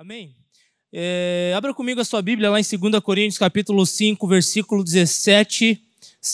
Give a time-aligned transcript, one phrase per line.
[0.00, 0.34] Amém?
[0.90, 5.78] É, abra comigo a sua Bíblia lá em 2 Coríntios capítulo 5, versículo 17.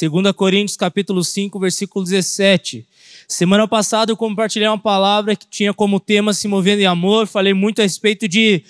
[0.01, 2.87] 2 Coríntios capítulo 5, versículo 17.
[3.27, 7.27] Semana passada eu compartilhei uma palavra que tinha como tema se movendo em amor.
[7.27, 8.63] Falei muito a respeito de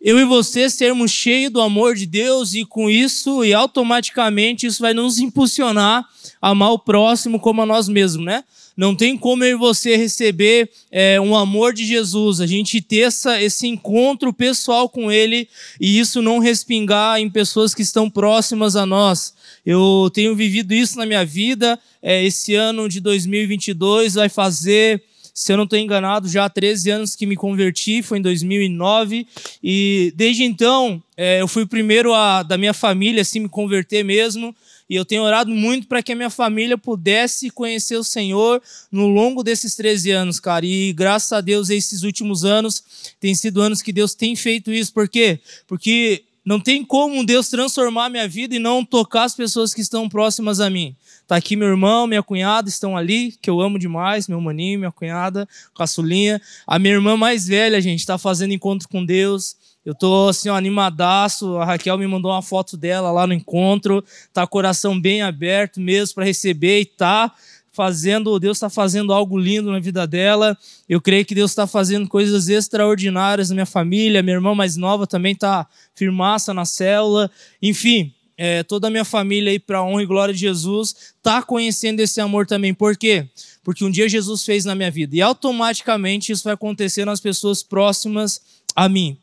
[0.00, 4.80] eu e você sermos cheios do amor de Deus e com isso e automaticamente isso
[4.80, 6.08] vai nos impulsionar
[6.40, 8.42] a amar o próximo como a nós mesmos, né?
[8.78, 13.00] Não tem como eu e você receber é, um amor de Jesus, a gente ter
[13.00, 15.48] essa, esse encontro pessoal com Ele
[15.80, 19.34] e isso não respingar em pessoas que estão próximas a nós.
[19.66, 21.76] Eu tenho vivido isso na minha vida.
[22.00, 25.02] É, esse ano de 2022 vai fazer
[25.34, 29.24] se eu não estou enganado, já há 13 anos que me converti, foi em 2009,
[29.62, 34.04] e desde então é, eu fui o primeiro a, da minha família assim, me converter
[34.04, 34.54] mesmo,
[34.88, 39.06] e eu tenho orado muito para que a minha família pudesse conhecer o Senhor no
[39.06, 40.64] longo desses 13 anos, cara.
[40.64, 42.82] E graças a Deus, esses últimos anos
[43.20, 44.92] têm sido anos que Deus tem feito isso.
[44.92, 45.40] Por quê?
[45.66, 50.08] Porque não tem como Deus transformar minha vida e não tocar as pessoas que estão
[50.08, 50.96] próximas a mim.
[51.26, 54.90] Tá aqui meu irmão, minha cunhada estão ali, que eu amo demais, meu maninho, minha
[54.90, 55.46] cunhada,
[55.76, 56.40] caçulinha.
[56.66, 59.54] A minha irmã mais velha, gente, está fazendo encontro com Deus.
[59.88, 61.56] Eu tô assim, ó, animadaço.
[61.56, 64.04] A Raquel me mandou uma foto dela lá no encontro.
[64.34, 67.32] Tá coração bem aberto mesmo para receber e tá
[67.72, 70.58] fazendo, Deus está fazendo algo lindo na vida dela.
[70.86, 74.22] Eu creio que Deus está fazendo coisas extraordinárias na minha família.
[74.22, 77.30] Minha irmã mais nova também está firmaça na célula.
[77.62, 82.00] Enfim, é, toda a minha família aí para honra e glória de Jesus está conhecendo
[82.00, 82.74] esse amor também.
[82.74, 83.26] Por quê?
[83.64, 87.62] Porque um dia Jesus fez na minha vida e automaticamente isso vai acontecer nas pessoas
[87.62, 88.42] próximas
[88.76, 89.16] a mim.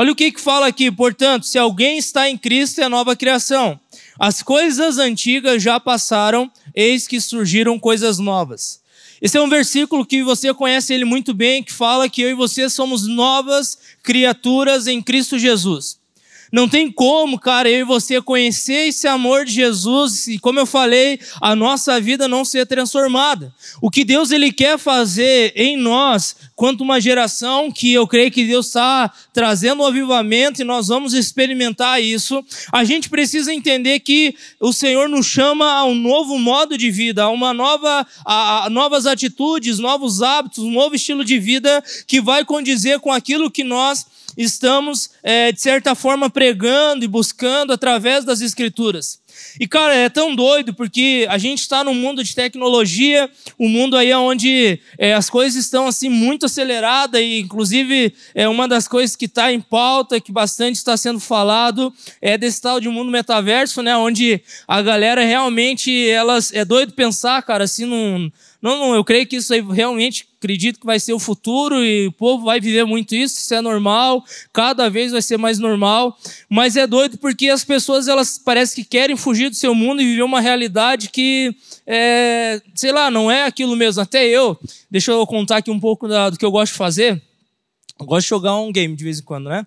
[0.00, 3.80] Olha o que, que fala aqui, portanto, se alguém está em Cristo é nova criação.
[4.16, 8.80] As coisas antigas já passaram, eis que surgiram coisas novas.
[9.20, 12.34] Esse é um versículo que você conhece ele muito bem, que fala que eu e
[12.34, 15.97] você somos novas criaturas em Cristo Jesus.
[16.50, 20.66] Não tem como, cara, eu e você conhecer esse amor de Jesus e, como eu
[20.66, 23.52] falei, a nossa vida não ser transformada.
[23.82, 28.46] O que Deus ele quer fazer em nós, quanto uma geração que eu creio que
[28.46, 32.42] Deus está trazendo um avivamento e nós vamos experimentar isso,
[32.72, 37.24] a gente precisa entender que o Senhor nos chama a um novo modo de vida,
[37.24, 42.20] a uma nova, a, a novas atitudes, novos hábitos, um novo estilo de vida que
[42.20, 44.06] vai condizer com aquilo que nós
[44.38, 49.18] estamos, é, de certa forma, pregando e buscando através das Escrituras.
[49.58, 53.28] E, cara, é tão doido porque a gente está num mundo de tecnologia,
[53.58, 58.68] um mundo aí onde é, as coisas estão assim muito aceleradas e, inclusive, é uma
[58.68, 62.88] das coisas que está em pauta, que bastante está sendo falado, é desse tal de
[62.88, 63.96] mundo metaverso, né?
[63.96, 69.26] Onde a galera realmente, elas, é doido pensar, cara, assim, num não, não, eu creio
[69.26, 72.84] que isso aí realmente acredito que vai ser o futuro e o povo vai viver
[72.84, 76.16] muito isso, isso é normal, cada vez vai ser mais normal,
[76.48, 80.04] mas é doido porque as pessoas elas parece que querem fugir do seu mundo e
[80.04, 81.54] viver uma realidade que
[81.86, 84.02] é, sei lá, não é aquilo mesmo.
[84.02, 84.58] Até eu,
[84.90, 87.20] deixa eu contar aqui um pouco da, do que eu gosto de fazer.
[87.98, 89.66] Eu gosto de jogar um game de vez em quando, né?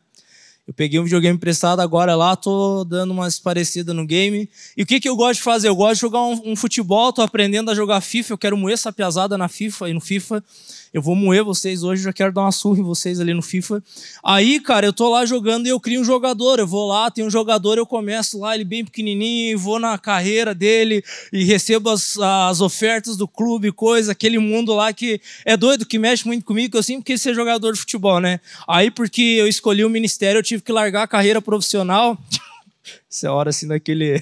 [0.68, 4.48] Eu peguei um videogame emprestado agora lá, tô dando umas parecidas no game.
[4.78, 5.68] E o que, que eu gosto de fazer?
[5.68, 8.76] Eu gosto de jogar um, um futebol, tô aprendendo a jogar FIFA, eu quero moer
[8.76, 10.44] essa piazada na FIFA e no FIFA.
[10.94, 13.82] Eu vou moer vocês hoje, já quero dar uma surra em vocês ali no FIFA.
[14.22, 16.60] Aí, cara, eu tô lá jogando e eu crio um jogador.
[16.60, 20.54] Eu vou lá, tem um jogador, eu começo lá, ele bem pequenininho, vou na carreira
[20.54, 25.86] dele e recebo as, as ofertas do clube, coisa, aquele mundo lá que é doido,
[25.86, 28.42] que mexe muito comigo, que eu sempre quis ser jogador de futebol, né?
[28.68, 32.18] Aí, porque eu escolhi o ministério, eu tive que largar a carreira profissional.
[33.10, 34.22] Essa é hora assim daquele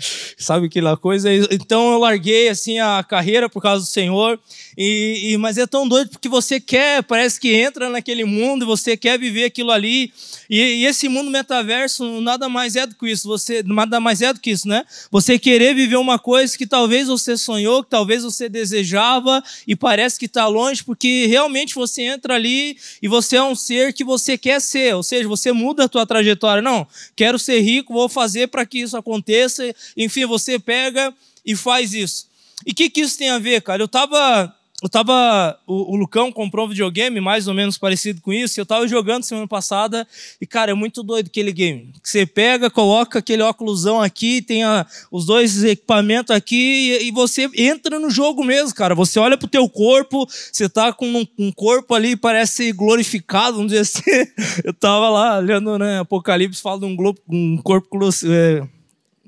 [0.36, 1.28] sabe aquela coisa?
[1.50, 4.38] Então eu larguei assim a carreira por causa do Senhor,
[4.76, 8.96] e, e, mas é tão doido porque você quer, parece que entra naquele mundo, você
[8.96, 10.12] quer viver aquilo ali,
[10.48, 14.32] e, e, esse mundo metaverso nada mais é do que isso, você nada mais é
[14.32, 14.84] do que isso, né?
[15.10, 20.18] Você querer viver uma coisa que talvez você sonhou, que talvez você desejava e parece
[20.18, 24.36] que está longe, porque realmente você entra ali e você é um ser que você
[24.36, 26.62] quer ser, ou seja, você muda a tua trajetória.
[26.62, 29.64] Não, quero ser rico, vou fazer para que isso aconteça
[29.96, 31.14] enfim, você pega
[31.44, 32.30] e faz isso.
[32.66, 33.82] E o que, que isso tem a ver, cara?
[33.82, 34.54] Eu tava.
[34.82, 35.58] Eu tava.
[35.66, 38.58] O, o, Lucão comprou um videogame mais ou menos parecido com isso.
[38.58, 40.06] Eu tava jogando semana passada.
[40.40, 41.92] E, cara, é muito doido aquele game.
[42.02, 47.50] Você pega, coloca aquele óculosão aqui, tem a, os dois equipamentos aqui, e, e, você
[47.54, 48.94] entra no jogo mesmo, cara.
[48.94, 53.72] Você olha pro teu corpo, você tá com um, um corpo ali, parece glorificado, vamos
[53.72, 54.02] dizer assim.
[54.64, 56.00] Eu tava lá olhando, né?
[56.00, 57.86] Apocalipse fala de um, globo, um corpo.
[58.24, 58.66] É,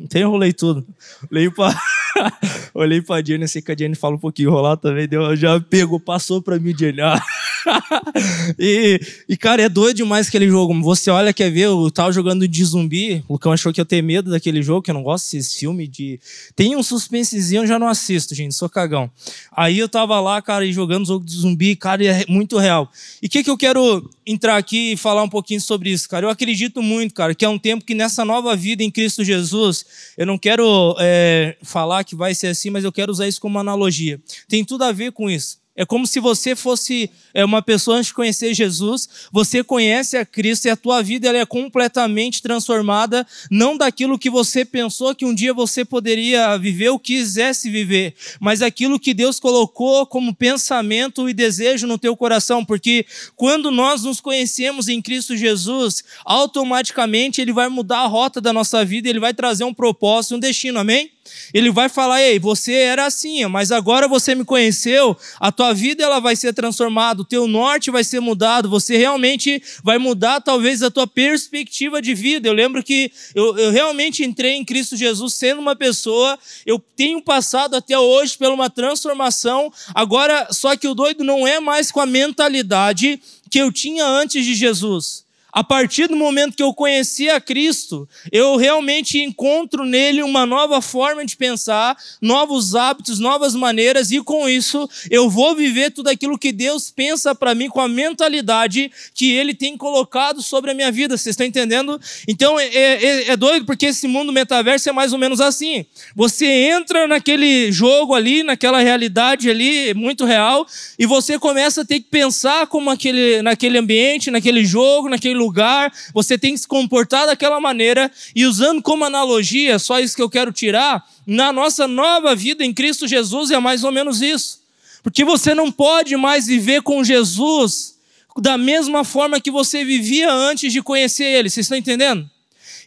[0.03, 0.87] então enrolei tudo.
[1.31, 1.75] Olhei pra,
[2.75, 6.01] olhei pra Jenny, sei que a Jenny fala um pouquinho, rolar também, deu, já pegou,
[6.01, 7.01] passou pra mim, Jenny.
[7.01, 7.23] Ah,
[8.59, 10.81] e, e, cara, é doido demais aquele jogo.
[10.83, 14.05] Você olha, quer ver, eu tava jogando de zumbi, o Lucão achou que eu tenho
[14.05, 16.21] medo daquele jogo, que eu não gosto desse filme de...
[16.55, 19.11] Tem um suspensezinho, eu já não assisto, gente, sou cagão.
[19.55, 22.91] Aí eu tava lá, cara, jogando jogo de zumbi, cara, é muito real.
[23.23, 26.27] E o que que eu quero entrar aqui e falar um pouquinho sobre isso, cara?
[26.27, 29.85] Eu acredito muito, cara, que é um tempo que nessa nova vida em Cristo Jesus,
[30.17, 33.59] eu não quero é, falar que vai ser assim, mas eu quero usar isso como
[33.59, 34.21] analogia.
[34.49, 35.62] Tem tudo a ver com isso.
[35.75, 40.27] É como se você fosse é, uma pessoa antes de conhecer Jesus, você conhece a
[40.27, 45.25] Cristo e a tua vida ela é completamente transformada, não daquilo que você pensou que
[45.25, 51.27] um dia você poderia viver ou quisesse viver, mas aquilo que Deus colocou como pensamento
[51.27, 57.53] e desejo no teu coração, porque quando nós nos conhecemos em Cristo Jesus, automaticamente ele
[57.53, 61.11] vai mudar a rota da nossa vida, ele vai trazer um propósito, um destino, amém?
[61.53, 66.03] Ele vai falar: "Ei, você era assim, mas agora você me conheceu, a tua vida
[66.03, 70.83] ela vai ser transformada, o teu norte vai ser mudado, você realmente vai mudar talvez
[70.83, 72.49] a tua perspectiva de vida".
[72.49, 77.23] Eu lembro que eu, eu realmente entrei em Cristo Jesus sendo uma pessoa, eu tenho
[77.23, 79.73] passado até hoje por uma transformação.
[79.95, 83.21] Agora, só que o doido não é mais com a mentalidade
[83.51, 85.25] que eu tinha antes de Jesus.
[85.53, 90.81] A partir do momento que eu conheci a Cristo, eu realmente encontro nele uma nova
[90.81, 96.39] forma de pensar, novos hábitos, novas maneiras, e com isso eu vou viver tudo aquilo
[96.39, 100.91] que Deus pensa para mim com a mentalidade que ele tem colocado sobre a minha
[100.91, 101.19] vida.
[101.19, 102.01] Vocês estão entendendo?
[102.27, 105.85] Então é, é, é doido porque esse mundo metaverso é mais ou menos assim.
[106.17, 110.67] Você entra naquele jogo ali, naquela realidade ali, muito real,
[110.99, 115.93] e você começa a ter que pensar como aquele, naquele ambiente, naquele jogo, naquele lugar,
[116.15, 120.31] você tem que se comportar daquela maneira, e usando como analogia, só isso que eu
[120.31, 124.61] quero tirar, na nossa nova vida em Cristo Jesus é mais ou menos isso.
[125.03, 127.97] Porque você não pode mais viver com Jesus
[128.39, 131.51] da mesma forma que você vivia antes de conhecer Ele.
[131.51, 132.29] Vocês estão entendendo?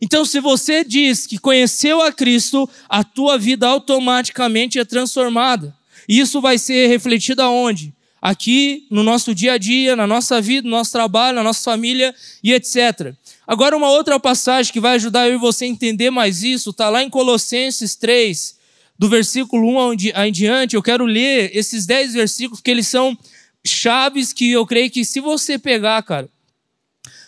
[0.01, 5.75] Então, se você diz que conheceu a Cristo, a tua vida automaticamente é transformada.
[6.07, 7.93] E isso vai ser refletido aonde?
[8.21, 12.13] Aqui no nosso dia a dia, na nossa vida, no nosso trabalho, na nossa família
[12.43, 13.13] e etc.
[13.47, 16.89] Agora, uma outra passagem que vai ajudar eu e você a entender mais isso, está
[16.89, 18.57] lá em Colossenses 3,
[18.97, 19.93] do versículo 1
[20.25, 20.75] em diante.
[20.75, 23.17] Eu quero ler esses 10 versículos, porque eles são
[23.65, 26.29] chaves que eu creio que se você pegar, cara,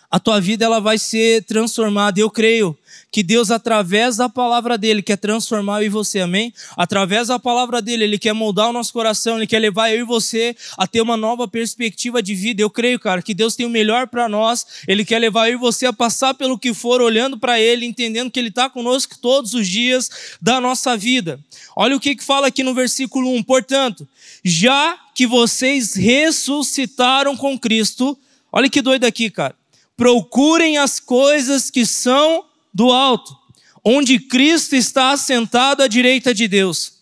[0.09, 2.19] a tua vida ela vai ser transformada.
[2.19, 2.77] Eu creio
[3.12, 6.54] que Deus, através da palavra dele, quer transformar eu e você, amém?
[6.77, 10.04] Através da palavra dele, ele quer moldar o nosso coração, ele quer levar eu e
[10.04, 12.62] você a ter uma nova perspectiva de vida.
[12.62, 15.57] Eu creio, cara, que Deus tem o melhor para nós, ele quer levar eu e
[15.57, 19.53] você a passar pelo que for, olhando para ele, entendendo que ele está conosco todos
[19.53, 21.39] os dias da nossa vida.
[21.75, 24.07] Olha o que, que fala aqui no versículo 1: portanto,
[24.44, 28.18] já que vocês ressuscitaram com Cristo,
[28.51, 29.56] olha que doido aqui, cara.
[29.97, 33.35] Procurem as coisas que são do alto,
[33.83, 36.94] onde Cristo está assentado à direita de Deus.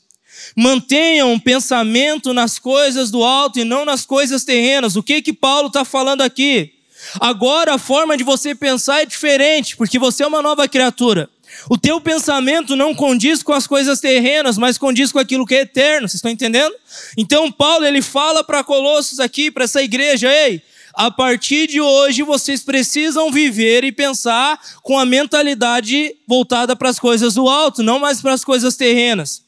[0.56, 4.96] Mantenham um pensamento nas coisas do alto e não nas coisas terrenas.
[4.96, 6.74] O que que Paulo está falando aqui?
[7.20, 11.30] Agora a forma de você pensar é diferente, porque você é uma nova criatura.
[11.70, 15.62] O teu pensamento não condiz com as coisas terrenas, mas condiz com aquilo que é
[15.62, 16.08] eterno.
[16.08, 16.74] Vocês estão entendendo?
[17.18, 20.62] Então Paulo ele fala para Colossos aqui, para essa igreja, ei,
[20.96, 27.00] a partir de hoje vocês precisam viver e pensar com a mentalidade voltada para as
[27.00, 29.44] coisas do alto, não mais para as coisas terrenas.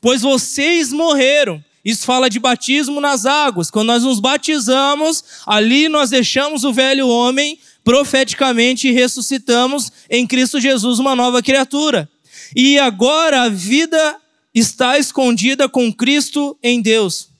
[0.00, 1.62] Pois vocês morreram.
[1.84, 3.70] Isso fala de batismo nas águas.
[3.70, 10.98] Quando nós nos batizamos, ali nós deixamos o velho homem profeticamente ressuscitamos em Cristo Jesus
[10.98, 12.06] uma nova criatura.
[12.54, 14.16] E agora a vida
[14.54, 17.30] está escondida com Cristo em Deus.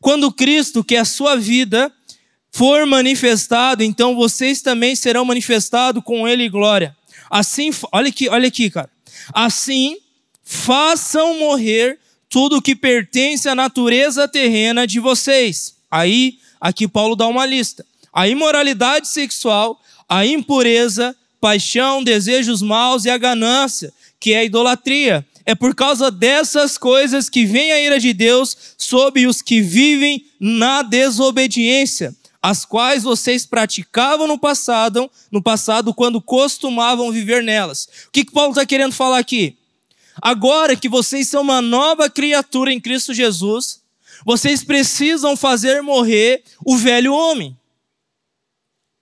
[0.00, 1.92] Quando Cristo, que é a sua vida,
[2.56, 6.96] for manifestado, então vocês também serão manifestados com ele glória.
[7.30, 8.88] Assim, olha aqui, olha aqui, cara.
[9.30, 9.98] Assim,
[10.42, 11.98] façam morrer
[12.30, 15.74] tudo que pertence à natureza terrena de vocês.
[15.90, 23.10] Aí, aqui Paulo dá uma lista: a imoralidade sexual, a impureza, paixão, desejos maus e
[23.10, 25.26] a ganância, que é a idolatria.
[25.44, 30.24] É por causa dessas coisas que vem a ira de Deus sobre os que vivem
[30.40, 32.16] na desobediência
[32.48, 37.88] as quais vocês praticavam no passado, no passado quando costumavam viver nelas.
[38.06, 39.56] O que, que Paulo está querendo falar aqui?
[40.22, 43.82] Agora que vocês são uma nova criatura em Cristo Jesus,
[44.24, 47.56] vocês precisam fazer morrer o velho homem.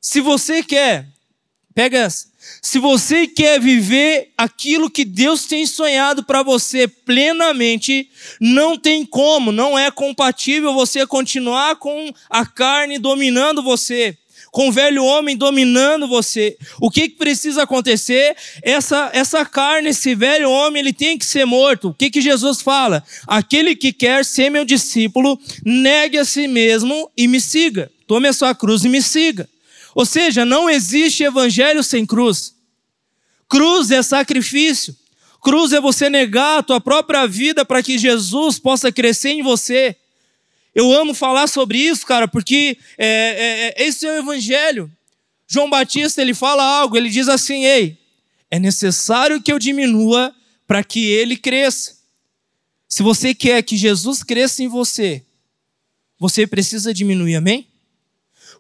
[0.01, 1.15] Se você quer
[1.75, 2.29] Pega essa.
[2.65, 8.09] Se você quer viver aquilo que Deus tem sonhado para você plenamente,
[8.41, 14.17] não tem como, não é compatível você continuar com a carne dominando você,
[14.51, 16.57] com o velho homem dominando você.
[16.81, 18.35] O que, que precisa acontecer?
[18.63, 21.91] Essa, essa carne, esse velho homem, ele tem que ser morto.
[21.91, 23.05] O que, que Jesus fala?
[23.27, 27.93] Aquele que quer ser meu discípulo, negue a si mesmo e me siga.
[28.07, 29.47] Tome a sua cruz e me siga.
[29.95, 32.54] Ou seja, não existe evangelho sem cruz.
[33.49, 34.97] Cruz é sacrifício.
[35.41, 39.97] Cruz é você negar a tua própria vida para que Jesus possa crescer em você.
[40.75, 44.91] Eu amo falar sobre isso, cara, porque é, é, é, esse é o evangelho.
[45.47, 47.99] João Batista ele fala algo, ele diz assim: Ei,
[48.51, 50.35] é necessário que eu diminua
[50.67, 51.97] para que ele cresça.
[52.89, 55.23] Se você quer que Jesus cresça em você,
[56.19, 57.67] você precisa diminuir, amém?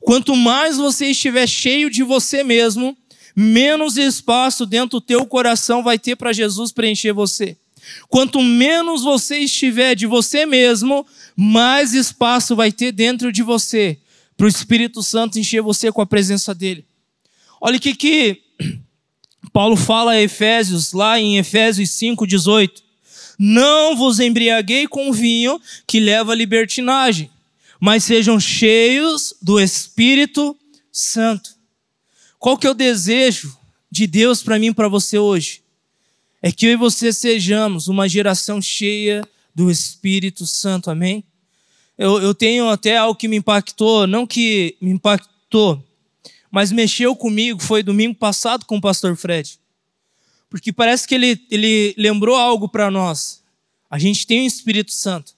[0.00, 2.96] Quanto mais você estiver cheio de você mesmo,
[3.34, 7.56] menos espaço dentro do teu coração vai ter para Jesus preencher você.
[8.08, 13.98] Quanto menos você estiver de você mesmo, mais espaço vai ter dentro de você
[14.36, 16.84] para o Espírito Santo encher você com a presença dele.
[17.60, 18.42] Olha o que, que
[19.52, 22.82] Paulo fala a Efésios, lá em Efésios 5,18.
[23.38, 27.30] Não vos embriaguei com vinho que leva à libertinagem,
[27.80, 30.56] mas sejam cheios do Espírito
[30.92, 31.53] Santo.
[32.44, 33.56] Qual que é o desejo
[33.90, 35.62] de Deus para mim e para você hoje?
[36.42, 41.24] É que eu e você sejamos uma geração cheia do Espírito Santo, amém?
[41.96, 45.82] Eu, eu tenho até algo que me impactou, não que me impactou,
[46.50, 49.58] mas mexeu comigo, foi domingo passado com o pastor Fred.
[50.50, 53.42] Porque parece que ele, ele lembrou algo para nós.
[53.88, 55.32] A gente tem o Espírito Santo.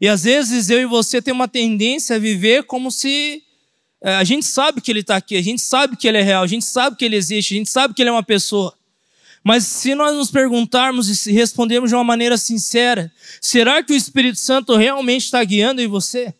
[0.00, 3.42] E às vezes eu e você tem uma tendência a viver como se
[4.02, 6.42] é, a gente sabe que ele está aqui, a gente sabe que ele é real,
[6.42, 8.76] a gente sabe que ele existe, a gente sabe que ele é uma pessoa.
[9.44, 14.38] Mas se nós nos perguntarmos e respondermos de uma maneira sincera, será que o Espírito
[14.38, 16.34] Santo realmente está guiando em você?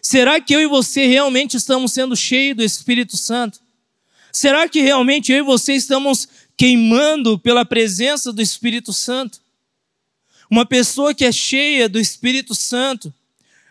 [0.00, 3.60] Será que eu e você realmente estamos sendo cheios do Espírito Santo?
[4.32, 9.40] Será que realmente eu e você estamos queimando pela presença do Espírito Santo?
[10.50, 13.12] Uma pessoa que é cheia do Espírito Santo,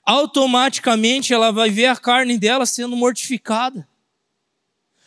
[0.05, 3.87] automaticamente ela vai ver a carne dela sendo mortificada.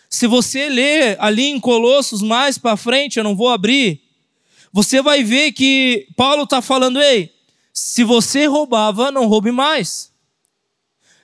[0.08, 4.00] Se você ler ali em Colossos mais para frente, eu não vou abrir,
[4.72, 7.32] você vai ver que Paulo está falando: ei,
[7.72, 10.12] se você roubava, não roube mais.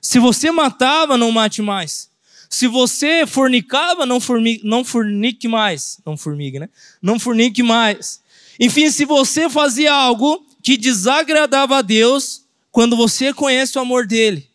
[0.01, 2.09] Se você matava, não mate mais.
[2.49, 5.99] Se você fornicava, não, formi não fornique mais.
[6.05, 6.69] Não formiga, né?
[7.01, 8.21] Não fornique mais.
[8.59, 12.42] Enfim, se você fazia algo que desagradava a Deus,
[12.73, 14.49] quando você conhece o amor dele,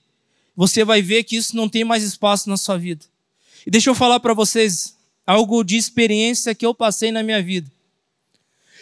[0.56, 3.06] você vai ver que isso não tem mais espaço na sua vida.
[3.64, 7.70] E deixa eu falar para vocês algo de experiência que eu passei na minha vida.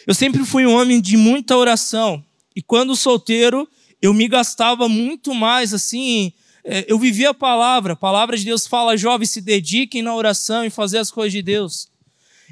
[0.07, 2.25] Eu sempre fui um homem de muita oração.
[2.55, 3.69] E quando solteiro,
[4.01, 6.33] eu me gastava muito mais, assim,
[6.65, 7.93] é, eu vivia a palavra.
[7.93, 11.43] A palavra de Deus fala, jovens, se dediquem na oração e fazer as coisas de
[11.43, 11.91] Deus.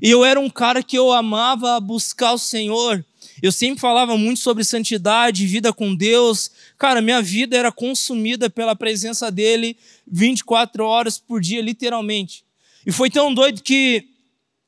[0.02, 3.02] E eu era um cara que eu amava buscar o Senhor.
[3.42, 6.50] Eu sempre falava muito sobre santidade, vida com Deus.
[6.78, 9.76] Cara, minha vida era consumida pela presença dele
[10.06, 12.44] 24 horas por dia, literalmente.
[12.86, 14.08] E foi tão doido que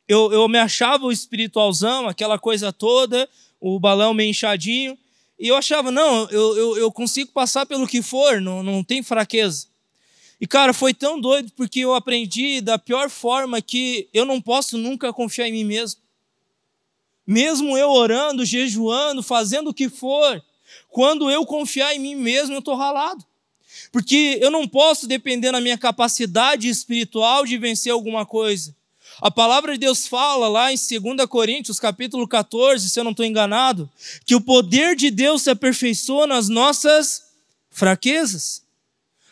[0.09, 3.29] eu, eu me achava o espiritualzão, aquela coisa toda,
[3.61, 4.97] o balão meio inchadinho.
[5.39, 9.03] E eu achava, não, eu, eu, eu consigo passar pelo que for, não, não tem
[9.03, 9.67] fraqueza.
[10.41, 14.77] E, cara, foi tão doido porque eu aprendi da pior forma que eu não posso
[14.77, 16.01] nunca confiar em mim mesmo.
[17.27, 20.43] Mesmo eu orando, jejuando, fazendo o que for,
[20.89, 23.25] quando eu confiar em mim mesmo, eu estou ralado.
[23.91, 28.75] Porque eu não posso depender da minha capacidade espiritual de vencer alguma coisa.
[29.21, 33.25] A palavra de Deus fala lá em 2 Coríntios, capítulo 14, se eu não estou
[33.25, 33.91] enganado,
[34.27, 37.25] que o poder de Deus se aperfeiçoa nas nossas
[37.71, 38.63] fraquezas.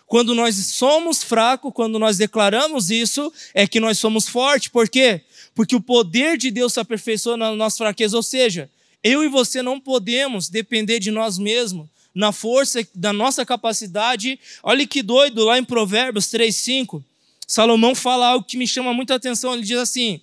[0.07, 4.69] Quando nós somos fracos, quando nós declaramos isso, é que nós somos fortes.
[4.69, 5.23] Por quê?
[5.55, 8.17] Porque o poder de Deus se aperfeiçoa na nossa fraqueza.
[8.17, 8.71] Ou seja,
[9.03, 14.39] eu e você não podemos depender de nós mesmos, na força da nossa capacidade.
[14.63, 17.03] Olha que doido, lá em Provérbios 3,5,
[17.47, 19.55] Salomão fala algo que me chama muita atenção.
[19.55, 20.21] Ele diz assim: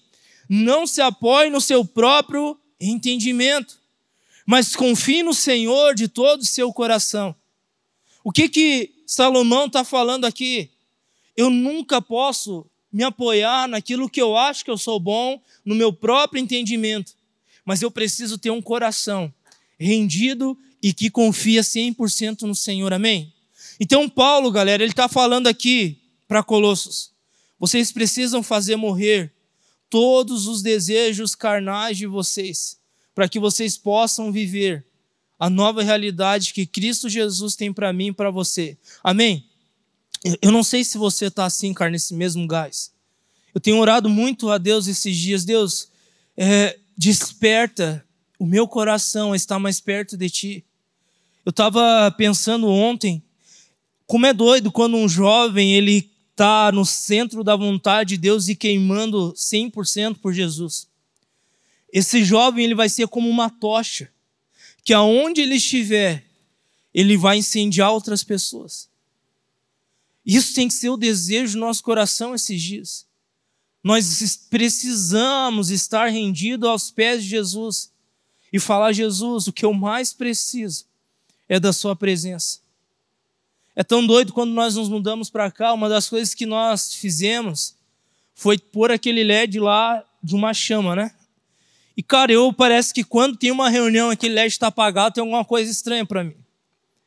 [0.50, 3.78] Não se apoie no seu próprio entendimento,
[4.46, 7.36] mas confie no Senhor de todo o seu coração.
[8.24, 10.70] O que que Salomão está falando aqui?
[11.36, 15.94] Eu nunca posso me apoiar naquilo que eu acho que eu sou bom, no meu
[15.94, 17.14] próprio entendimento,
[17.64, 19.34] mas eu preciso ter um coração
[19.80, 23.34] rendido e que confia 100% no Senhor, amém?
[23.80, 27.12] Então, Paulo, galera, ele está falando aqui para Colossos:
[27.60, 29.34] Vocês precisam fazer morrer
[29.90, 32.80] todos os desejos carnais de vocês,
[33.14, 34.86] para que vocês possam viver
[35.38, 38.78] a nova realidade que Cristo Jesus tem para mim e para você.
[39.04, 39.51] Amém?
[40.42, 42.92] Eu não sei se você está assim, cara, nesse mesmo gás.
[43.54, 45.44] Eu tenho orado muito a Deus esses dias.
[45.44, 45.90] Deus,
[46.38, 48.06] é, desperta
[48.38, 50.66] o meu coração a estar mais perto de Ti.
[51.44, 53.22] Eu estava pensando ontem,
[54.06, 58.56] como é doido quando um jovem ele está no centro da vontade de Deus e
[58.56, 60.88] queimando 100% por Jesus.
[61.92, 64.10] Esse jovem ele vai ser como uma tocha,
[64.84, 66.24] que aonde ele estiver,
[66.94, 68.91] ele vai incendiar outras pessoas.
[70.26, 73.06] Isso tem que ser o desejo do nosso coração esses dias.
[73.84, 77.92] Nós precisamos estar rendidos aos pés de Jesus
[78.54, 80.86] e falar: Jesus, o que eu mais preciso
[81.50, 82.60] é da Sua presença.
[83.76, 87.76] É tão doido quando nós nos mudamos para cá, uma das coisas que nós fizemos
[88.36, 91.16] foi pôr aquele LED lá de uma chama, né?
[91.96, 95.44] E, cara, eu parece que quando tem uma reunião, aquele LED está apagado, tem alguma
[95.44, 96.36] coisa estranha para mim.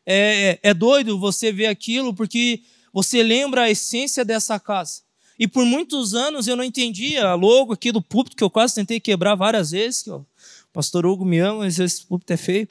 [0.06, 2.62] É, é, é doido você ver aquilo, porque
[2.94, 5.02] você lembra a essência dessa casa.
[5.36, 8.76] E por muitos anos eu não entendia a logo aqui do púlpito, que eu quase
[8.76, 10.02] tentei quebrar várias vezes.
[10.02, 10.24] Que, o
[10.72, 12.68] pastor Hugo me ama, mas esse púlpito é feio.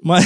[0.00, 0.24] Mas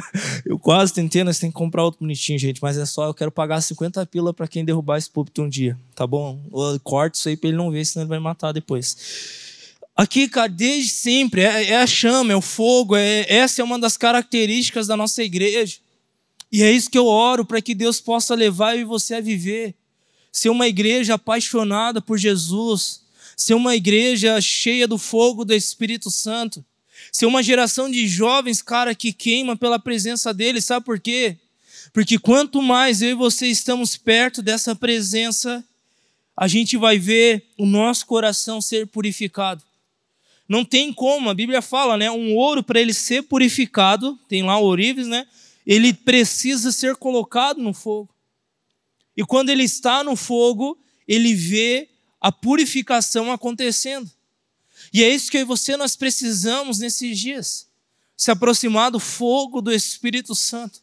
[0.44, 2.62] eu quase tentei, nós temos que comprar outro bonitinho, gente.
[2.62, 5.78] Mas é só, eu quero pagar 50 pila para quem derrubar esse púlpito um dia,
[5.94, 6.38] tá bom?
[6.52, 9.48] Eu corto isso aí para ele não ver, senão ele vai matar depois.
[9.96, 13.78] Aqui, cara, desde sempre, é, é a chama, é o fogo, é, essa é uma
[13.78, 15.78] das características da nossa igreja.
[16.50, 19.20] E é isso que eu oro para que Deus possa levar eu e você a
[19.20, 19.74] viver
[20.32, 23.02] ser uma igreja apaixonada por Jesus,
[23.36, 26.64] ser uma igreja cheia do fogo do Espírito Santo,
[27.10, 31.36] ser uma geração de jovens, cara, que queima pela presença dele, sabe por quê?
[31.92, 35.64] Porque quanto mais eu e você estamos perto dessa presença,
[36.36, 39.64] a gente vai ver o nosso coração ser purificado.
[40.48, 42.10] Não tem como, a Bíblia fala, né?
[42.10, 45.26] Um ouro para ele ser purificado, tem lá o ourives, né?
[45.66, 48.14] Ele precisa ser colocado no fogo.
[49.16, 51.88] E quando ele está no fogo, ele vê
[52.20, 54.10] a purificação acontecendo.
[54.92, 57.68] E é isso que eu e você nós precisamos nesses dias.
[58.16, 60.80] Se aproximar do fogo do Espírito Santo.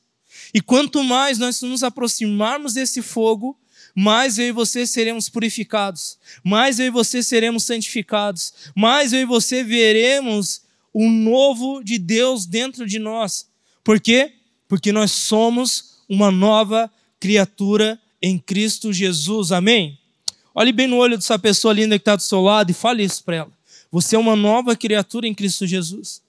[0.53, 3.59] E quanto mais nós nos aproximarmos desse fogo,
[3.95, 9.25] mais eu e você seremos purificados, mais eu e você seremos santificados, mais eu e
[9.25, 10.61] você veremos
[10.93, 13.47] o novo de Deus dentro de nós.
[13.83, 14.36] Por quê?
[14.67, 19.51] Porque nós somos uma nova criatura em Cristo Jesus.
[19.51, 19.97] Amém?
[20.53, 23.23] Olhe bem no olho dessa pessoa linda que está do seu lado e fale isso
[23.23, 23.51] para ela.
[23.91, 26.21] Você é uma nova criatura em Cristo Jesus.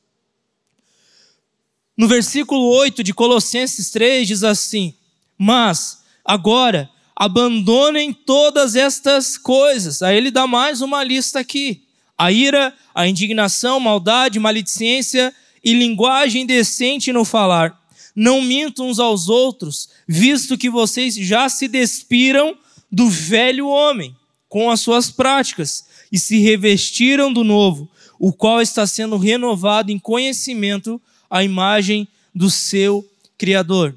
[1.97, 4.95] No versículo 8 de Colossenses 3 diz assim:
[5.37, 10.03] Mas agora abandonem todas estas coisas.
[10.03, 11.83] Aí ele dá mais uma lista aqui:
[12.17, 17.77] a ira, a indignação, maldade, maledicência e linguagem decente no falar
[18.19, 22.59] não mintam uns aos outros, visto que vocês já se despiram
[22.91, 24.17] do velho homem
[24.49, 30.01] com as suas práticas e se revestiram do novo, o qual está sendo renovado em
[30.01, 31.01] conhecimento
[31.31, 33.95] à imagem do seu Criador.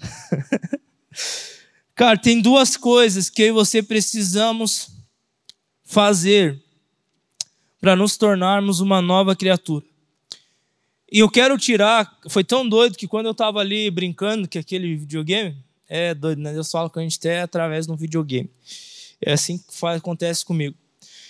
[1.94, 4.88] Cara, tem duas coisas que eu e você precisamos
[5.84, 6.58] fazer
[7.78, 9.84] para nos tornarmos uma nova criatura.
[11.10, 14.94] E eu quero tirar, foi tão doido que quando eu estava ali brincando que aquele
[14.94, 15.56] videogame,
[15.88, 16.52] é doido, né?
[16.52, 18.50] Deus fala que a gente tem através de um videogame.
[19.20, 20.76] É assim que faz, acontece comigo.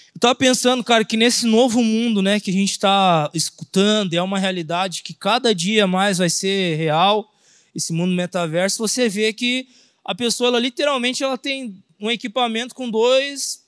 [0.09, 4.21] Eu estava pensando, cara, que nesse novo mundo, né, que a gente está escutando, é
[4.21, 7.33] uma realidade que cada dia mais vai ser real,
[7.73, 9.69] esse mundo metaverso, você vê que
[10.05, 13.63] a pessoa, ela literalmente, ela tem um equipamento com dois,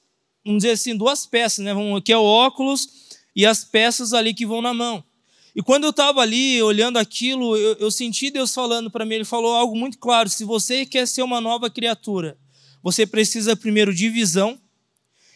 [0.44, 1.73] vamos dizer assim, duas peças, né,
[2.05, 2.88] que é o óculos
[3.37, 5.05] e as peças ali que vão na mão.
[5.54, 9.16] E quando eu estava ali olhando aquilo, eu, eu senti Deus falando para mim.
[9.16, 12.38] Ele falou algo muito claro: se você quer ser uma nova criatura,
[12.82, 14.58] você precisa primeiro de visão.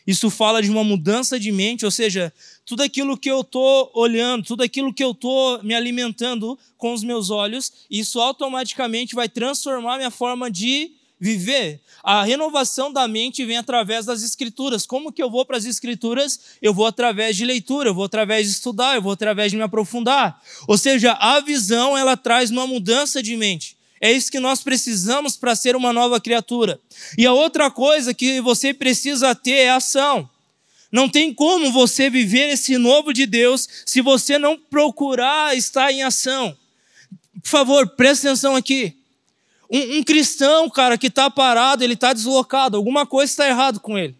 [0.07, 2.31] Isso fala de uma mudança de mente, ou seja,
[2.67, 7.03] tudo aquilo que eu estou olhando, tudo aquilo que eu estou me alimentando com os
[7.03, 11.81] meus olhos, isso automaticamente vai transformar minha forma de viver.
[12.03, 14.85] A renovação da mente vem através das escrituras.
[14.85, 16.39] Como que eu vou para as escrituras?
[16.61, 19.63] Eu vou através de leitura, eu vou através de estudar, eu vou através de me
[19.63, 20.41] aprofundar.
[20.69, 23.77] Ou seja, a visão ela traz uma mudança de mente.
[24.01, 26.79] É isso que nós precisamos para ser uma nova criatura.
[27.17, 30.29] E a outra coisa que você precisa ter é ação.
[30.93, 36.03] Não tem como você viver esse novo de Deus se você não procurar estar em
[36.03, 36.57] ação.
[37.43, 38.95] Por favor, preste atenção aqui.
[39.75, 43.99] Um, um cristão, cara, que está parado, ele está deslocado, alguma coisa está errado com
[43.99, 44.17] ele.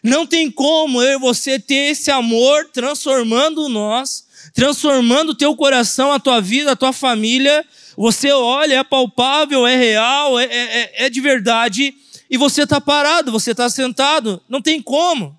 [0.00, 6.12] Não tem como eu e você ter esse amor transformando nós, transformando o teu coração,
[6.12, 7.66] a tua vida, a tua família.
[7.96, 11.92] Você olha, é palpável, é real, é, é, é de verdade,
[12.30, 14.40] e você está parado, você está sentado.
[14.48, 15.36] Não tem como.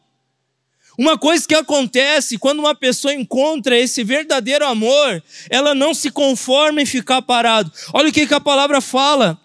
[0.97, 6.81] Uma coisa que acontece quando uma pessoa encontra esse verdadeiro amor, ela não se conforma
[6.81, 7.71] em ficar parado.
[7.93, 9.39] Olha o que, que a palavra fala.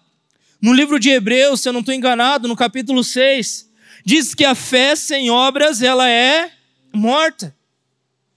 [0.60, 3.66] No livro de Hebreus, se eu não estou enganado, no capítulo 6
[4.04, 6.52] diz que a fé sem obras ela é
[6.92, 7.54] morta.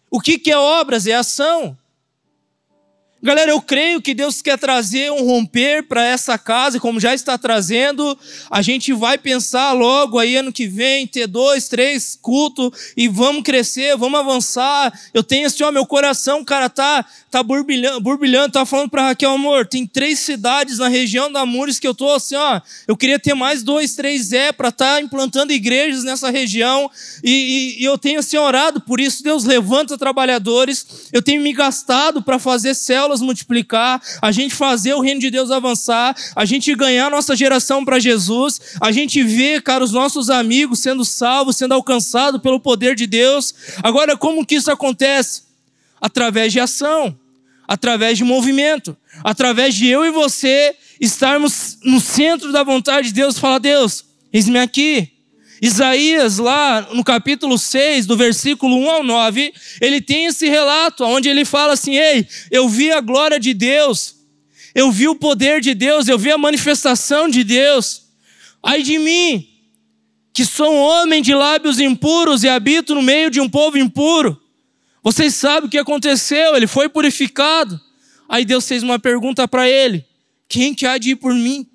[0.09, 1.05] O que, que é obras?
[1.05, 1.77] É ação.
[3.21, 7.37] Galera, eu creio que Deus quer trazer um romper para essa casa, como já está
[7.37, 8.17] trazendo.
[8.49, 13.43] A gente vai pensar logo aí ano que vem, ter dois, três cultos e vamos
[13.43, 14.97] crescer, vamos avançar.
[15.13, 18.53] Eu tenho assim, ó, meu coração, cara, tá, tá burbilhando, burbilhando.
[18.53, 22.09] Tá falando para Raquel, amor, tem três cidades na região da Mures que eu tô
[22.13, 22.61] assim, ó.
[22.87, 26.89] Eu queria ter mais dois, três é para estar tá implantando igrejas nessa região.
[27.21, 29.21] E, e, e eu tenho assim orado por isso.
[29.21, 31.09] Deus levanta trabalhadores.
[31.11, 35.31] Eu tenho me gastado para fazer células células multiplicar, a gente fazer o reino de
[35.31, 40.29] Deus avançar, a gente ganhar nossa geração para Jesus, a gente ver, cara, os nossos
[40.29, 43.53] amigos sendo salvos, sendo alcançados pelo poder de Deus.
[43.81, 45.43] Agora, como que isso acontece?
[45.99, 47.17] Através de ação,
[47.67, 53.39] através de movimento, através de eu e você estarmos no centro da vontade de Deus,
[53.39, 55.11] falar: Deus, eis-me aqui.
[55.61, 61.27] Isaías, lá no capítulo 6, do versículo 1 ao 9, ele tem esse relato, onde
[61.27, 64.15] ele fala assim: Ei, eu vi a glória de Deus,
[64.73, 68.03] eu vi o poder de Deus, eu vi a manifestação de Deus.
[68.63, 69.47] Ai de mim,
[70.33, 74.41] que sou um homem de lábios impuros e habito no meio de um povo impuro.
[75.03, 77.79] Vocês sabem o que aconteceu, ele foi purificado.
[78.29, 80.05] Aí Deus fez uma pergunta para ele:
[80.47, 81.67] Quem que há de ir por mim?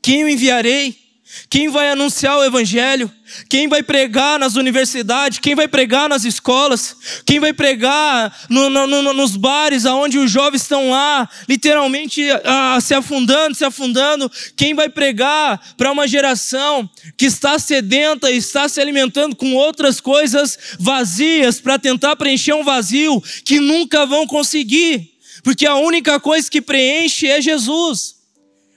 [0.00, 1.01] Quem eu enviarei?
[1.48, 3.10] Quem vai anunciar o Evangelho?
[3.48, 5.38] Quem vai pregar nas universidades?
[5.38, 6.96] Quem vai pregar nas escolas?
[7.24, 12.78] Quem vai pregar no, no, no, nos bares aonde os jovens estão lá, literalmente ah,
[12.80, 14.30] se afundando, se afundando?
[14.56, 20.00] Quem vai pregar para uma geração que está sedenta e está se alimentando com outras
[20.00, 25.12] coisas vazias para tentar preencher um vazio que nunca vão conseguir?
[25.42, 28.16] Porque a única coisa que preenche é Jesus.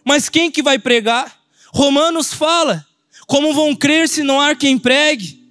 [0.06, 1.45] Mas quem que vai pregar?
[1.76, 2.88] Romanos fala:
[3.28, 5.44] como vão crer se não há quem pregue?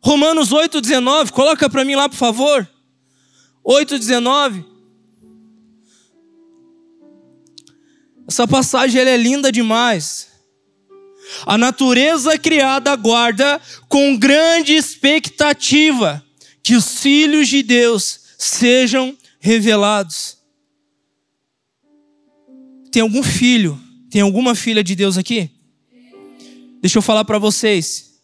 [0.00, 2.70] Romanos 8,19, coloca para mim lá, por favor.
[3.66, 4.64] 8,19.
[8.28, 10.28] Essa passagem é linda demais.
[11.44, 16.24] A natureza criada aguarda com grande expectativa
[16.62, 20.38] que os filhos de Deus sejam revelados.
[22.92, 23.85] Tem algum filho
[24.16, 25.50] tem alguma filha de Deus aqui?
[26.80, 28.18] Deixa eu falar para vocês.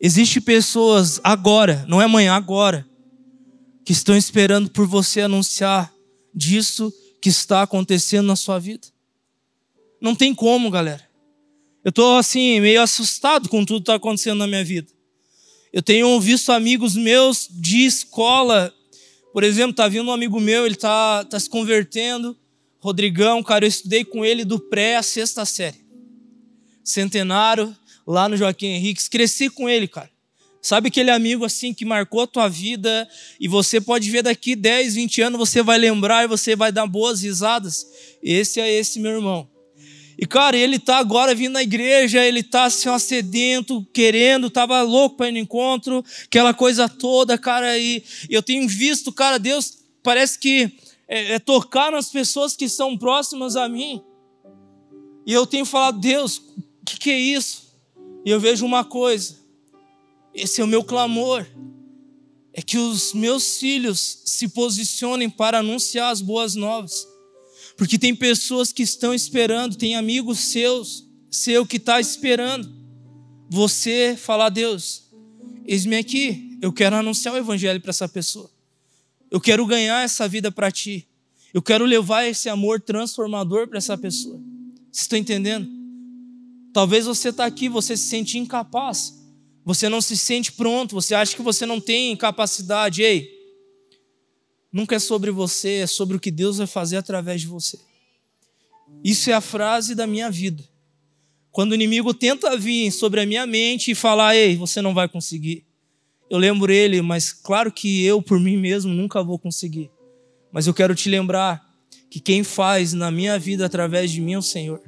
[0.00, 2.84] Existem pessoas agora, não é amanhã, agora,
[3.84, 5.94] que estão esperando por você anunciar
[6.34, 8.88] disso que está acontecendo na sua vida.
[10.00, 11.08] Não tem como, galera.
[11.84, 14.90] Eu estou assim, meio assustado com tudo que está acontecendo na minha vida.
[15.72, 18.74] Eu tenho visto amigos meus de escola,
[19.32, 22.36] por exemplo, tá vindo um amigo meu, ele tá, tá se convertendo,
[22.86, 25.84] Rodrigão, cara, eu estudei com ele do pré à sexta série.
[26.84, 30.08] Centenário, lá no Joaquim Henriques, cresci com ele, cara.
[30.62, 33.08] Sabe aquele amigo assim que marcou a tua vida
[33.40, 36.86] e você pode ver daqui 10, 20 anos, você vai lembrar e você vai dar
[36.86, 37.84] boas risadas?
[38.22, 39.48] Esse é esse meu irmão.
[40.16, 44.80] E cara, ele tá agora vindo na igreja, ele tá assim, ó, sedento, querendo, tava
[44.82, 49.78] louco para ir no encontro, aquela coisa toda, cara, e eu tenho visto, cara, Deus
[50.04, 50.70] parece que
[51.08, 54.02] é, é tocar nas pessoas que são próximas a mim.
[55.26, 57.66] E eu tenho falado, Deus, o que, que é isso?
[58.24, 59.36] E eu vejo uma coisa,
[60.34, 61.46] esse é o meu clamor,
[62.52, 67.06] é que os meus filhos se posicionem para anunciar as boas novas.
[67.76, 72.74] Porque tem pessoas que estão esperando, tem amigos seus, seu que está esperando.
[73.50, 75.10] Você falar, Deus,
[75.66, 78.50] eis-me aqui, eu quero anunciar o evangelho para essa pessoa.
[79.36, 81.06] Eu quero ganhar essa vida para ti.
[81.52, 84.40] Eu quero levar esse amor transformador para essa pessoa.
[84.90, 85.68] Você está entendendo?
[86.72, 89.12] Talvez você está aqui, você se sente incapaz.
[89.62, 93.02] Você não se sente pronto, você acha que você não tem capacidade.
[93.02, 93.30] Ei,
[94.72, 97.78] nunca é sobre você, é sobre o que Deus vai fazer através de você.
[99.04, 100.66] Isso é a frase da minha vida.
[101.52, 105.06] Quando o inimigo tenta vir sobre a minha mente e falar, ei, você não vai
[105.10, 105.66] conseguir.
[106.28, 109.90] Eu lembro ele, mas claro que eu, por mim mesmo, nunca vou conseguir.
[110.52, 111.64] Mas eu quero te lembrar
[112.10, 114.80] que quem faz na minha vida através de mim é o Senhor.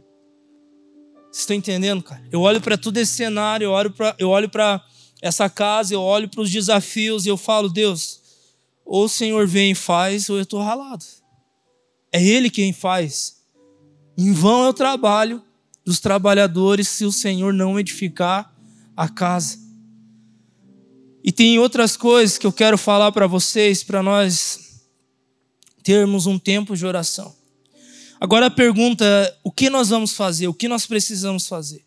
[1.31, 2.25] Vocês estão entendendo, cara?
[2.33, 4.83] Eu olho para todo esse cenário, eu olho para eu olho para
[5.21, 8.21] essa casa, eu olho para os desafios e eu falo, Deus,
[8.85, 11.05] ou o Senhor vem e faz, ou eu estou ralado.
[12.13, 13.43] É Ele quem faz.
[14.17, 15.43] Em vão é o trabalho
[15.85, 18.53] dos trabalhadores se o Senhor não edificar
[18.97, 19.68] a casa.
[21.29, 24.81] E tem outras coisas que eu quero falar para vocês, para nós
[25.83, 27.37] termos um tempo de oração.
[28.19, 30.49] Agora a pergunta é: o que nós vamos fazer?
[30.49, 31.85] O que nós precisamos fazer?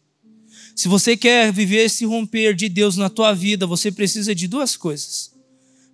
[0.75, 4.77] Se você quer viver esse romper de Deus na tua vida, você precisa de duas
[4.77, 5.31] coisas.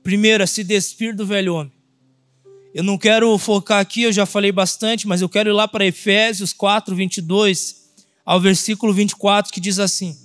[0.03, 1.71] Primeiro, é se despir do velho homem.
[2.75, 5.85] Eu não quero focar aqui, eu já falei bastante, mas eu quero ir lá para
[5.85, 7.77] Efésios 4, 22
[8.25, 10.17] ao versículo 24, que diz assim: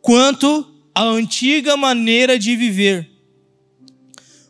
[0.00, 3.08] Quanto à antiga maneira de viver,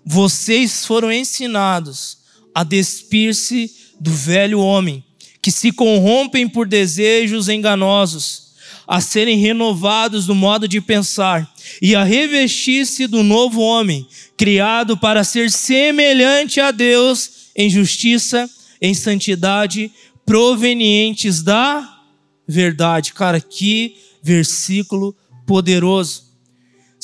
[0.05, 2.19] vocês foram ensinados
[2.55, 5.05] a despir-se do velho homem,
[5.41, 8.53] que se corrompem por desejos enganosos,
[8.87, 11.51] a serem renovados no modo de pensar
[11.81, 18.51] e a revestir-se do novo homem, criado para ser semelhante a Deus em justiça,
[18.81, 19.91] em santidade,
[20.27, 22.01] provenientes da
[22.47, 23.13] verdade.
[23.13, 26.22] Cara, que versículo poderoso.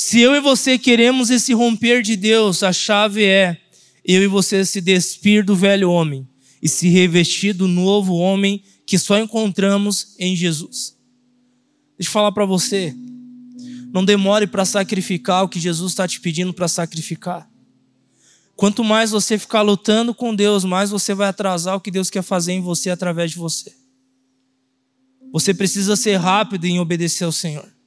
[0.00, 3.60] Se eu e você queremos esse romper de Deus, a chave é
[4.04, 6.24] eu e você se despir do velho homem
[6.62, 10.96] e se revestir do novo homem que só encontramos em Jesus.
[11.98, 12.94] Deixa eu falar para você.
[13.92, 17.50] Não demore para sacrificar o que Jesus está te pedindo para sacrificar.
[18.54, 22.22] Quanto mais você ficar lutando com Deus, mais você vai atrasar o que Deus quer
[22.22, 23.74] fazer em você através de você.
[25.32, 27.77] Você precisa ser rápido em obedecer ao Senhor.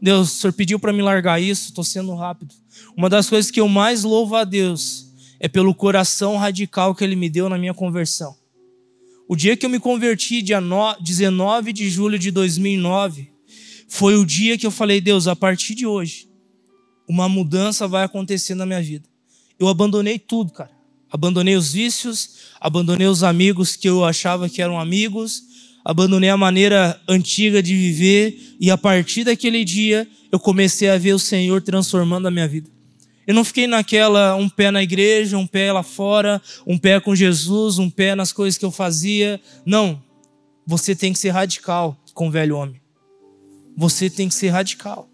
[0.00, 2.54] Deus, o Senhor pediu para me largar isso, estou sendo rápido.
[2.96, 5.06] Uma das coisas que eu mais louvo a Deus
[5.40, 8.36] é pelo coração radical que Ele me deu na minha conversão.
[9.28, 10.60] O dia que eu me converti, dia
[11.00, 13.30] 19 de julho de 2009,
[13.88, 16.28] foi o dia que eu falei, Deus, a partir de hoje,
[17.08, 19.08] uma mudança vai acontecer na minha vida.
[19.58, 20.70] Eu abandonei tudo, cara.
[21.10, 25.42] Abandonei os vícios, abandonei os amigos que eu achava que eram amigos,
[25.86, 31.12] abandonei a maneira antiga de viver e a partir daquele dia eu comecei a ver
[31.12, 32.68] o Senhor transformando a minha vida.
[33.24, 37.14] Eu não fiquei naquela um pé na igreja, um pé lá fora, um pé com
[37.14, 39.40] Jesus, um pé nas coisas que eu fazia.
[39.64, 40.02] Não.
[40.66, 42.80] Você tem que ser radical com o velho homem.
[43.76, 45.08] Você tem que ser radical.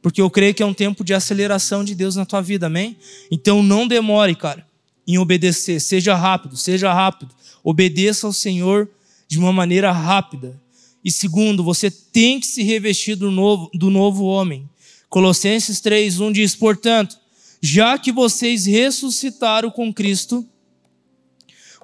[0.00, 2.96] Porque eu creio que é um tempo de aceleração de Deus na tua vida, amém?
[3.28, 4.64] Então não demore, cara,
[5.04, 5.80] em obedecer.
[5.80, 7.34] Seja rápido, seja rápido.
[7.64, 8.88] Obedeça ao Senhor
[9.28, 10.60] de uma maneira rápida.
[11.04, 14.68] E segundo, você tem que se revestir do novo, do novo homem.
[15.08, 17.18] Colossenses 3:1 diz: "Portanto,
[17.60, 20.46] já que vocês ressuscitaram com Cristo,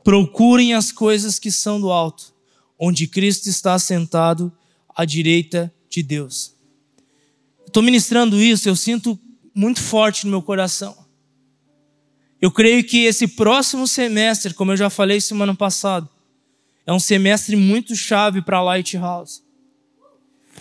[0.03, 2.35] procurem as coisas que são do alto,
[2.79, 4.53] onde Cristo está sentado
[4.89, 6.55] à direita de Deus."
[7.67, 9.19] Estou ministrando isso, eu sinto
[9.55, 10.97] muito forte no meu coração.
[12.41, 16.11] Eu creio que esse próximo semestre, como eu já falei semana passada,
[16.87, 19.43] é um semestre muito chave para Lighthouse.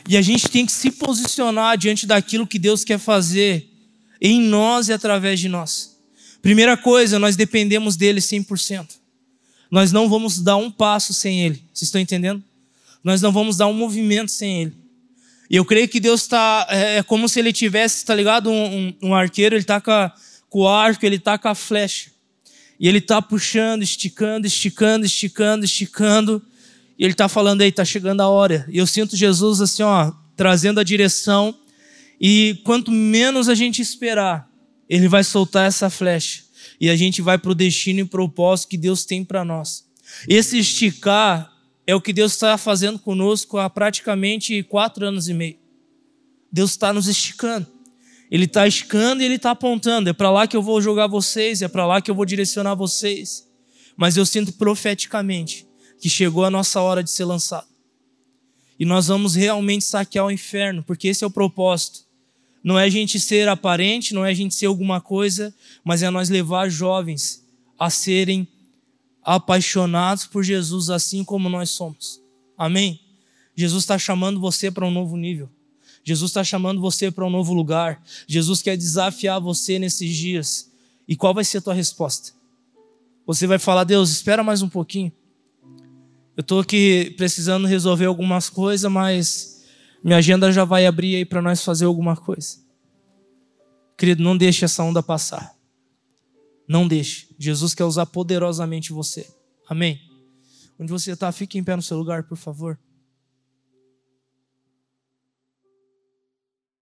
[0.07, 3.69] E a gente tem que se posicionar diante daquilo que Deus quer fazer
[4.19, 5.97] em nós e através de nós.
[6.41, 8.87] Primeira coisa, nós dependemos dele 100%.
[9.69, 11.63] Nós não vamos dar um passo sem ele.
[11.73, 12.43] Vocês estão entendendo?
[13.03, 14.73] Nós não vamos dar um movimento sem ele.
[15.49, 16.67] E eu creio que Deus está.
[16.69, 18.49] É, é como se ele tivesse, tá ligado?
[18.49, 19.91] Um, um, um arqueiro, ele está com,
[20.49, 22.10] com o arco, ele está com a flecha.
[22.81, 26.41] E ele está puxando, esticando, esticando, esticando, esticando.
[26.97, 28.67] E ele está falando aí, está chegando a hora.
[28.71, 31.55] E eu sinto Jesus assim, ó, trazendo a direção.
[32.19, 34.49] E quanto menos a gente esperar,
[34.89, 36.41] ele vai soltar essa flecha.
[36.79, 39.85] E a gente vai para o destino e propósito que Deus tem para nós.
[40.27, 41.53] Esse esticar
[41.85, 45.59] é o que Deus está fazendo conosco há praticamente quatro anos e meio.
[46.51, 47.67] Deus está nos esticando.
[48.31, 50.09] Ele está escando e ele está apontando.
[50.09, 52.75] É para lá que eu vou jogar vocês, é para lá que eu vou direcionar
[52.75, 53.45] vocês.
[53.97, 55.67] Mas eu sinto profeticamente
[55.99, 57.67] que chegou a nossa hora de ser lançado.
[58.79, 61.99] E nós vamos realmente saquear o inferno, porque esse é o propósito.
[62.63, 66.09] Não é a gente ser aparente, não é a gente ser alguma coisa, mas é
[66.09, 67.45] nós levar jovens
[67.77, 68.47] a serem
[69.23, 72.21] apaixonados por Jesus assim como nós somos.
[72.57, 72.99] Amém?
[73.55, 75.49] Jesus está chamando você para um novo nível.
[76.03, 78.01] Jesus está chamando você para um novo lugar.
[78.27, 80.71] Jesus quer desafiar você nesses dias.
[81.07, 82.33] E qual vai ser a tua resposta?
[83.25, 85.11] Você vai falar, Deus, espera mais um pouquinho.
[86.35, 89.63] Eu estou aqui precisando resolver algumas coisas, mas
[90.03, 92.59] minha agenda já vai abrir aí para nós fazer alguma coisa.
[93.97, 95.55] Querido, não deixe essa onda passar.
[96.67, 97.27] Não deixe.
[97.37, 99.27] Jesus quer usar poderosamente você.
[99.67, 99.99] Amém?
[100.79, 102.79] Onde você está, fique em pé no seu lugar, por favor.